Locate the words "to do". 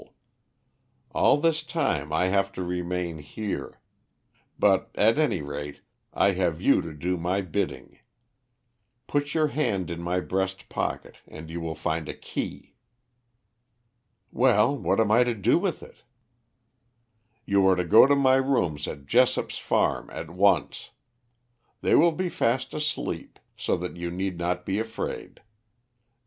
6.81-7.17, 15.23-15.59